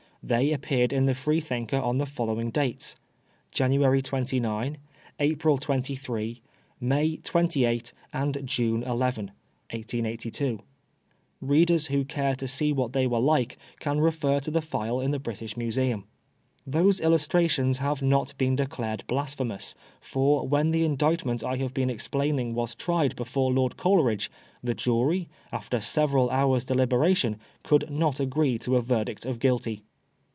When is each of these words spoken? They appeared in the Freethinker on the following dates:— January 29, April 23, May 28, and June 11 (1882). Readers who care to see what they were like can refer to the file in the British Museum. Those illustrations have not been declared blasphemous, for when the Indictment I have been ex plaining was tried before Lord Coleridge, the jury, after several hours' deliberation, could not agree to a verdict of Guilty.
They 0.23 0.53
appeared 0.53 0.93
in 0.93 1.07
the 1.07 1.15
Freethinker 1.15 1.77
on 1.79 1.97
the 1.97 2.05
following 2.05 2.51
dates:— 2.51 2.95
January 3.59 4.03
29, 4.03 4.77
April 5.19 5.57
23, 5.57 6.43
May 6.79 7.17
28, 7.17 7.91
and 8.13 8.37
June 8.45 8.83
11 8.83 9.31
(1882). 9.71 10.59
Readers 11.41 11.87
who 11.87 12.05
care 12.05 12.35
to 12.35 12.47
see 12.47 12.71
what 12.71 12.93
they 12.93 13.07
were 13.07 13.19
like 13.19 13.57
can 13.79 13.99
refer 13.99 14.39
to 14.41 14.51
the 14.51 14.61
file 14.61 14.99
in 15.01 15.09
the 15.09 15.17
British 15.17 15.57
Museum. 15.57 16.05
Those 16.67 17.01
illustrations 17.01 17.79
have 17.79 18.03
not 18.03 18.37
been 18.37 18.55
declared 18.55 19.03
blasphemous, 19.07 19.73
for 19.99 20.47
when 20.47 20.69
the 20.69 20.85
Indictment 20.85 21.43
I 21.43 21.57
have 21.57 21.73
been 21.73 21.89
ex 21.89 22.07
plaining 22.07 22.53
was 22.53 22.75
tried 22.75 23.15
before 23.15 23.51
Lord 23.51 23.75
Coleridge, 23.75 24.29
the 24.63 24.75
jury, 24.75 25.29
after 25.51 25.81
several 25.81 26.29
hours' 26.29 26.63
deliberation, 26.63 27.37
could 27.63 27.89
not 27.89 28.19
agree 28.19 28.59
to 28.59 28.75
a 28.75 28.83
verdict 28.83 29.25
of 29.25 29.39
Guilty. 29.39 29.81